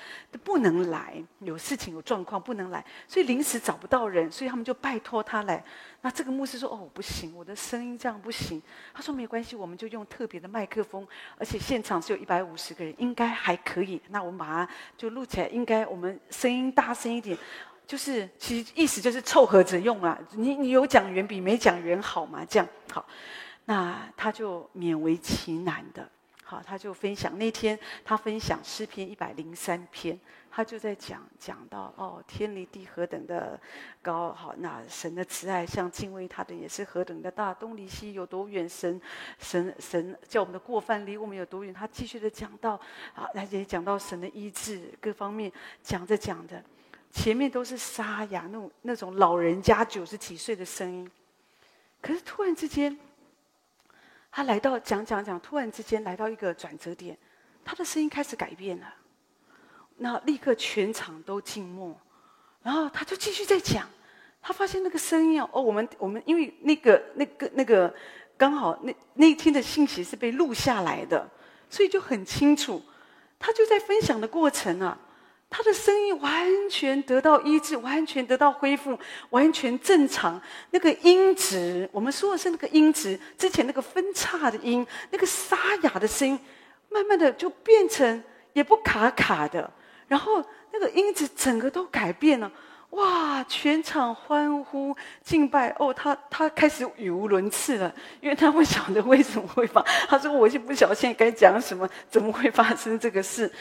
[0.45, 5.61] 不能来，有事情有状况不能来，所以临时找不到人，所以他们就拜托他来。
[5.99, 8.61] 那这个牧师说：“哦，不行，我的声音这样不行。”
[8.95, 11.05] 他说：“没关系，我们就用特别的麦克风，
[11.37, 14.01] 而且现场只有一百五十个人，应该还可以。
[14.07, 17.37] 那我们把它就录起来，应该我们声音大声一点，
[17.85, 20.17] 就是其实意思就是凑合着用啊。
[20.31, 22.45] 你你有讲员比没讲员好嘛？
[22.45, 23.05] 这样好，
[23.69, 26.09] 那他就勉为其难的。”
[26.43, 33.59] 好，他就分享那天他分享诗篇一百零三篇，他就在讲讲到哦，天离地何等的
[34.01, 38.99] 高，好，那神的慈爱像敬畏他的也是何等的大，东离西有多远，神
[39.37, 41.71] 神神叫我们的过犯离我们有多远。
[41.71, 42.71] 他继续的讲到
[43.13, 45.51] 啊，他也讲到神的医治各方面，
[45.83, 46.59] 讲着讲着，
[47.11, 51.11] 前面都是沙哑那种那种老人家九十几岁的声音，
[52.01, 52.97] 可是突然之间。
[54.31, 57.17] 他来到讲讲讲，突然之间来到一个转折点，
[57.65, 58.93] 他的声音开始改变了。
[59.97, 61.99] 那立刻全场都静默，
[62.61, 63.87] 然后他就继续在讲。
[64.41, 67.93] 他发现那个声音哦，我们我们因为那个那个那个
[68.37, 71.29] 刚好那那一天的信息是被录下来的，
[71.69, 72.81] 所以就很清楚。
[73.37, 74.97] 他就在分享的过程啊。
[75.49, 78.97] 他的声音完全得到医治，完全得到恢复，
[79.31, 80.39] 完全正常。
[80.69, 86.39] 那个音质，我们说的是那个音质，之前那个分叉的音，那个沙哑的声音，
[86.89, 89.69] 慢慢的就变成也不卡卡的，
[90.07, 92.51] 然后那个音质整个都改变了。
[92.91, 93.43] 哇！
[93.43, 99.81] 全场欢呼敬拜哦，他他开始语无伦次了，因为他不晓得为什么会发。
[100.07, 103.51] 他说：“我就不晓得现在该讲什么，怎么会发生这个事？”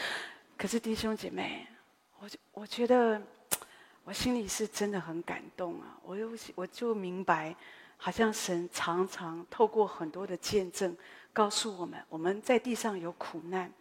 [0.57, 1.67] 可是弟兄姐妹。
[2.21, 3.21] 我就我觉得，
[4.03, 5.97] 我心里是真的很感动啊！
[6.03, 7.55] 我又我就明白，
[7.95, 10.95] 好像神常常透过很多的见证，
[11.31, 13.71] 告诉我们，我们在地上有苦难，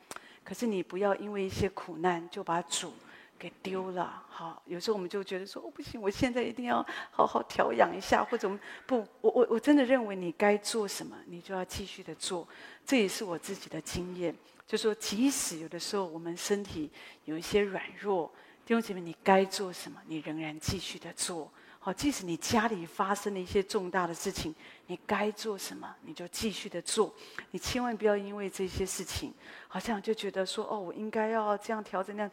[0.44, 2.92] 可是你不要因为一些苦难就把主
[3.36, 4.22] 给丢了。
[4.28, 8.48] 好，有时候我们就觉得说，哦，不行，我现在一定要好好调养一下，或者
[8.86, 12.46] 不，我我我真的认为你该做什么，你就要继续的做。
[12.86, 14.32] 这也是我自己的经验。
[14.68, 16.90] 就说，即使有的时候我们身体
[17.24, 18.30] 有一些软弱，
[18.66, 21.50] 弟兄姐妹，你该做什么，你仍然继续的做。
[21.78, 24.54] 好，即使你家里发生了一些重大的事情，
[24.86, 27.14] 你该做什么，你就继续的做。
[27.52, 29.32] 你千万不要因为这些事情，
[29.68, 32.30] 好像就觉得说，哦，我应该要这样调整那样。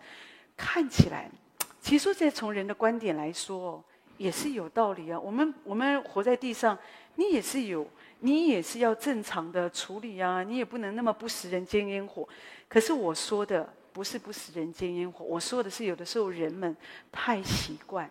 [0.57, 1.31] 看起来，
[1.79, 3.81] 其实说在从人的观点来说，
[4.17, 5.17] 也是有道理啊。
[5.17, 6.77] 我们我们活在地上，
[7.15, 7.89] 你也是有。
[8.19, 12.27] 你也是要正常的处理啊，你也不能那么不食人间烟火。
[12.67, 16.75] 可是我说的不是不食人间烟火，我说的是有的时候人们
[17.11, 18.09] 太习惯，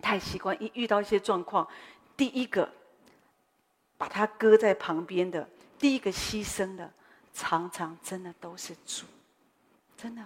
[0.00, 1.66] 太习惯一遇到一些状况，
[2.16, 2.70] 第一个
[3.96, 6.92] 把他搁在旁边的，第一个牺牲的，
[7.32, 9.06] 常常真的都是主，
[9.96, 10.22] 真的。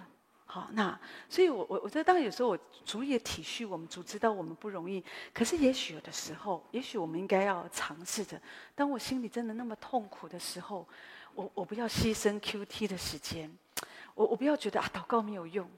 [0.55, 0.97] 好，那
[1.29, 5.03] 所以我，我我觉得，当然有时候我主也体恤我们，主知道我们不容易。
[5.33, 8.41] 可是，也许有的时候，也许我们应该要尝试着，
[8.73, 10.87] 当我心里真的那么痛苦的时候，
[11.33, 13.53] 我我不要牺牲 QT 的时间，
[14.13, 15.69] 我我不要觉得啊，祷告没有用，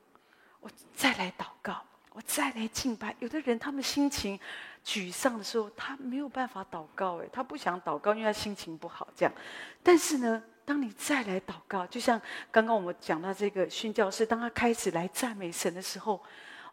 [0.60, 3.16] 我再来祷告，我再来敬拜。
[3.18, 4.40] 有的人他们心情
[4.86, 9.34] 沮丧的时候，他没有办法祷告，哎，他不想祷告，因为他心情不好，这样。
[9.82, 16.22] 但是呢，当你再来祷告，就像刚刚我们讲到这个训教师，当他开始来赞美神的时候，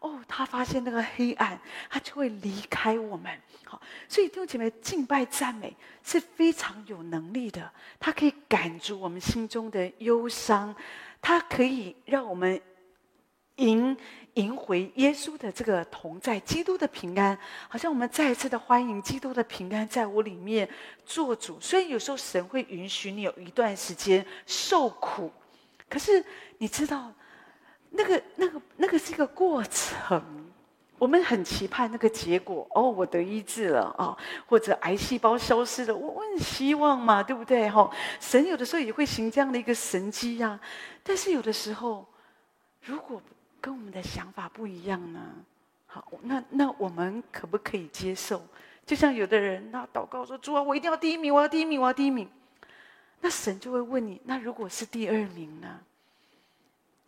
[0.01, 1.57] 哦，他发现那个黑暗，
[1.89, 3.31] 他就会离开我们。
[3.63, 10.75] 好，所以弟兄姐妹，敬拜赞美是非常有能力的，它可以赶逐我们心中的忧伤，
[11.21, 12.61] 它可以让我们
[13.57, 13.97] 赢。
[14.35, 17.39] 赢回耶稣的这个同在，基督的平安，
[17.69, 20.67] 好像我们再一次的欢迎基督的平安在我里面
[21.05, 21.57] 做主。
[21.61, 25.31] 所以有时候神会允许你有一段时间受苦，
[25.87, 26.21] 可是
[26.57, 27.09] 你知道，
[27.91, 30.21] 那个、那个、那个是一个过程。
[30.97, 37.69] 我们很期盼那个结果哦，我得医治了啊、哦，或者癌细胞消失了，我我很希望嘛，对不对？
[37.69, 40.59] 哈、哦，神有的时候也会行这样的一个神迹呀、啊。
[41.03, 42.05] 但是有的时候，
[42.81, 43.21] 如果
[43.65, 45.33] 跟我们的想法不一样呢？
[45.87, 48.39] 好，那那我们可不可以接受？
[48.85, 52.29] 就像有的人，那祷告说：“主啊，我一定要第一名，我要第一名，我要第一名。”
[53.21, 55.79] 那神就会问你：“那如果是第二名呢？”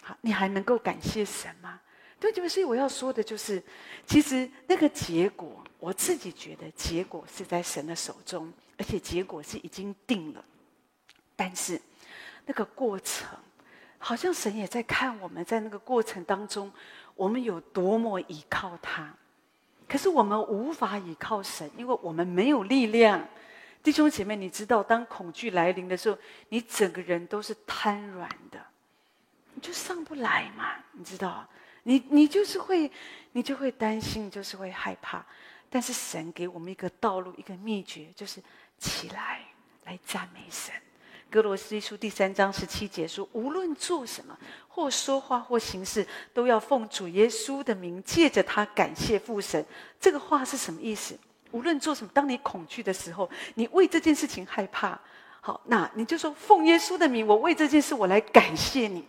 [0.01, 1.79] 好，你还能够感谢神吗？
[2.19, 3.61] 对，所以我要说的就是，
[4.07, 10.43] 其实那个结果，我自己觉得结果是在神的手中，而且结果是已经定了。
[11.35, 11.79] 但是
[12.47, 13.37] 那个过程。
[14.07, 16.71] 好像神也在看我们在那个过程当中，
[17.13, 19.13] 我们有多么依靠他。
[19.85, 23.21] 可是我们无法依靠神，因为我们没有力量。
[23.83, 26.17] 弟兄姐妹，你知道，当恐惧来临的时候，
[26.47, 28.57] 你整个人都是瘫软的，
[29.53, 30.75] 你就上不来嘛。
[30.93, 31.45] 你知道，
[31.83, 32.89] 你你就是会，
[33.33, 35.25] 你就会担心，就是会害怕。
[35.69, 38.41] 但是神给我们一个道路，一个秘诀，就是
[38.79, 39.41] 起来，
[39.83, 40.73] 来赞美神。
[41.29, 44.37] 歌罗西书第三章十七节说：“无论做什么，
[44.67, 49.63] 或说话，或行事，都要奉主耶稣的名，借着他感谢父神。”
[49.99, 51.17] 这个话是什么意思？
[51.51, 54.97] 无论做什么，当你恐惧的时候，你为这件事情害怕，
[55.41, 59.05] 好，那你就说：“奉耶稣的名，我为这件事，我来感谢你。”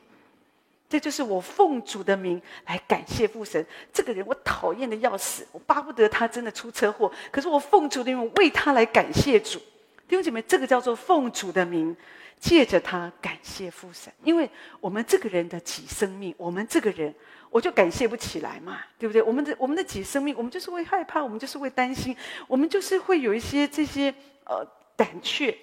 [0.91, 3.65] 这就是我奉主的名来感谢父神。
[3.93, 9.61] 这个人我讨厌的要死，我巴不得他真的出车祸，可是我奉主的名，为他来感谢主。
[10.09, 11.95] 弟兄姐妹，这个叫做奉主的名，
[12.41, 14.11] 借着他感谢父神。
[14.25, 14.49] 因为
[14.81, 17.15] 我们这个人的己生命，我们这个人，
[17.51, 19.21] 我就感谢不起来嘛，对不对？
[19.23, 22.17] 我们的我们的己生命，我们就是会害怕，我们就是会担心，
[22.47, 24.13] 我们就是会有一些这些
[24.47, 24.67] 呃
[24.97, 25.57] 胆怯。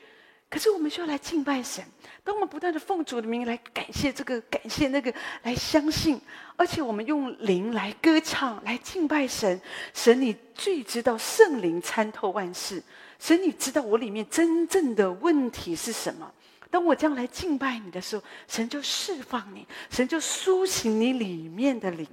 [0.47, 1.83] 可是我们需要来敬拜神，
[2.23, 6.21] 当我们不断的奉主的名来感谢这个，感谢那个，来相信，
[6.55, 9.59] 而且我们用灵来歌唱，来敬拜神。
[9.91, 12.81] 神，你最知道圣灵参透万事。
[13.25, 16.31] 神，你知道我里面真正的问题是什么？
[16.69, 22.05] 当我将来敬拜你的时候，神就释放你，神就苏醒你里面的灵，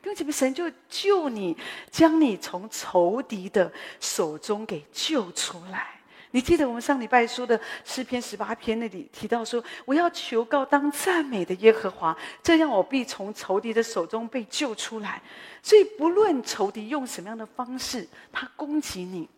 [0.00, 1.54] 弟兄姐妹，神就救你，
[1.90, 5.88] 将你从仇敌的手中给救出来。
[6.30, 15.20] 你记得我们上礼拜说的诗篇十八篇那里提到说：“我要求告当赞美的耶和华，这样我必从仇敌的手中被救出来。”
[15.62, 19.28] 所以，不论仇敌用什么样的方式，他攻击你。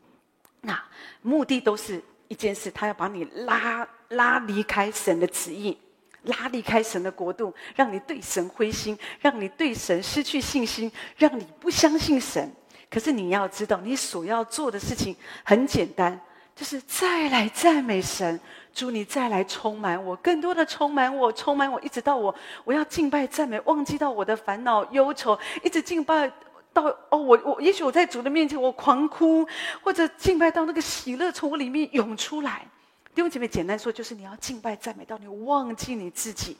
[0.66, 0.84] 那
[1.22, 5.78] 目的都是一件事，他要把你拉拉离开神的旨意，
[6.24, 12.52] 拉离开神的国度，让你对神灰心，让你对神失去信心，让你不相信神。
[12.90, 16.20] 可是你要知道，你所要做的事情很简单，
[16.56, 18.40] 就是再来赞美神，
[18.74, 26.32] 主你再来充满我，更多的充满我，充满我，一直到我我要敬拜赞美，忘记到我的烦恼忧愁，一直敬拜。
[26.76, 29.48] 到哦，我我也许我在主的面前，我狂哭，
[29.82, 32.66] 或者敬拜到那个喜乐从我里面涌出来。
[33.14, 36.58] 弟兄姐妹，简单说就是你要敬拜赞美到你忘记你自己，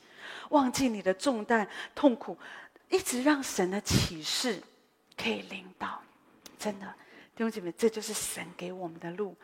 [0.49, 2.39] 忘记你的重担痛苦，
[2.89, 4.63] 一直让神的启示
[5.19, 6.01] 可以领导。
[6.59, 6.87] 真的，
[7.35, 9.37] 弟兄姐妹，这就是神给我们的路。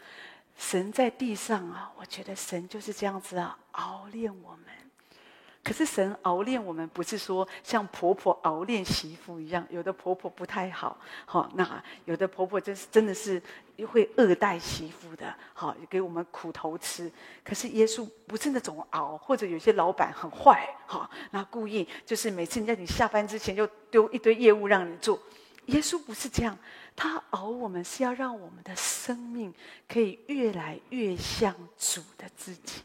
[0.56, 4.66] 神在地上啊，我觉得神就是这样子啊，熬炼我们。
[5.64, 9.64] 可是神熬炼我们，不是说像婆婆熬炼媳妇一样。
[9.70, 13.40] 有的婆婆不太好，好，那有的婆婆真是真的是
[13.86, 17.10] 会恶待媳妇的，好，给我们苦头吃。
[17.44, 25.16] 可是耶稣不是那种熬，或者有些老板很坏，好，那故意就是每次在你下班之前就丢一堆业务让你做。
[25.66, 26.58] 耶稣不是这样，
[26.96, 29.54] 他熬我们是要让我们的生命
[29.88, 32.82] 可以越来越像主的自己。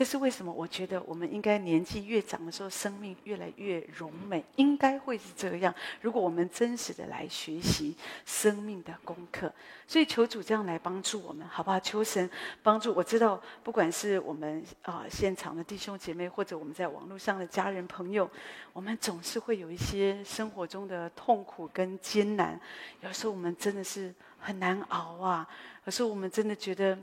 [0.00, 0.50] 这是为什么？
[0.50, 5.74] 我觉得我们应该年纪越长的时候，生命越来越荣美，应该会是这样。
[6.00, 7.94] 如果我们真实的来学习
[8.24, 9.52] 生命的功课，
[9.86, 11.78] 所以求主这样来帮助我们，好不好？
[11.78, 12.30] 求神
[12.62, 12.94] 帮助。
[12.94, 18.26] 我知道，不管是我们啊、现场的弟兄姐妹，或者我们在网络上的家人朋友，
[18.72, 22.58] 我们总是会有一些生活中的痛苦跟艰难。
[23.02, 25.46] 有时候我们真的是很难熬啊，
[25.84, 26.98] 有时候我们真的觉得。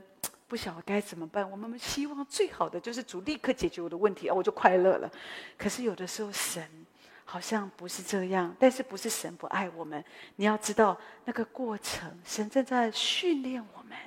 [0.48, 5.12] 不晓得该怎么办，我们希望最好的就是主立刻解决我的问题啊，我就快乐了。
[5.58, 6.66] 可是有的时候神
[7.26, 10.02] 好像不是这样，但是不是神不爱我们？
[10.38, 13.98] 你要知道那个过程，神正在训练我们，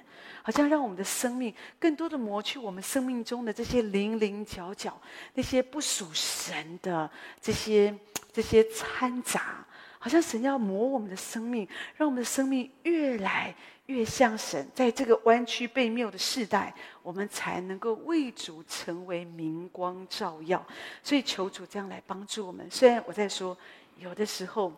[0.43, 4.99] 好像让我们的生命更多的磨去我们生命中的这些零零角角，
[5.35, 7.95] 那些不属神的这些
[8.33, 9.67] 这些掺杂，
[10.01, 13.55] 好像神要磨我们的生命，让我们的生命越来。
[13.87, 16.73] 越像神，在这个弯曲悖谬的世代，
[17.03, 20.65] 我们才能够为主成为明光照耀。
[21.03, 22.71] 所以求主这样来帮助我们。
[22.71, 23.57] 虽然我在说，
[23.99, 24.73] 有的时候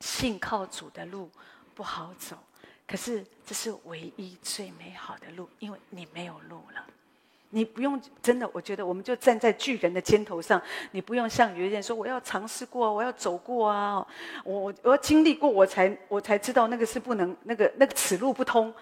[0.00, 1.28] 信靠主的路
[1.74, 2.38] 不好走，
[2.86, 6.86] 可是这是唯一最美好的路，因为你没有路了。
[7.50, 14.06] 你不用真的，我觉得我们就站在巨人的肩头上，你不用像有些人说我要尝试过，我要走过啊，
[14.44, 18.72] 我我要经历过，我才我才知道那个是不能，那个那个此路不通，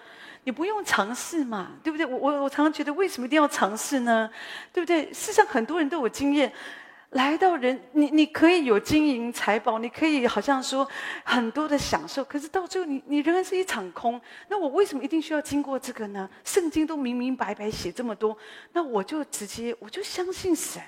[0.43, 2.05] 你不用尝试嘛，对不对？
[2.05, 4.29] 我我我常常觉得为什么一定要尝试呢？
[4.73, 5.13] 对不对？
[5.13, 6.51] 世上很多人都有经验。
[7.17, 10.87] 来到人，你你可以有金银财宝，你可以好像说
[11.23, 14.21] 很多的享受，可是到最后你你仍然是一场空。
[14.49, 16.29] 那我为什么一定需要经过这个呢？
[16.43, 18.37] 圣经都明明白白写这么多，
[18.71, 20.79] 那我就直接我就相信神。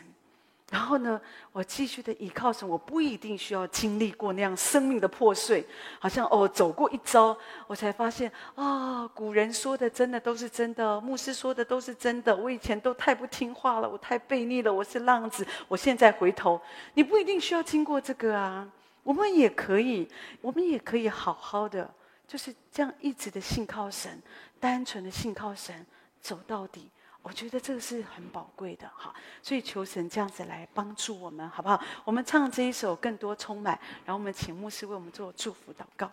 [0.71, 1.19] 然后呢，
[1.51, 5.65] 我继续的依靠神，我不一定需要经历过那样生命的破碎，
[5.97, 12.35] 好像哦走过一遭，我才发现啊、古人说的真的都是真的，牧师说的都是真的。
[12.35, 15.43] 我以前都太不听话了，我太悖逆了，我是浪子。
[15.67, 16.61] 我现在回头，
[16.93, 18.69] 你不一定需要经过这个啊，
[19.01, 20.07] 我们也可以，
[20.39, 21.91] 我们也可以好好的，
[22.27, 24.21] 就是这样一直的信靠神，
[24.59, 25.83] 单纯的信靠神，
[26.21, 26.91] 走到底。
[27.21, 29.13] 我觉得这个是很宝贵的哈，
[29.43, 31.79] 所以求神这样子来帮助我们，好不好？
[32.05, 36.09] 我们唱这一首《更多充满》，然后我们请牧师为我们做祝福祷告。